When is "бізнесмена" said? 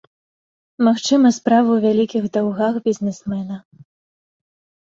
2.89-3.63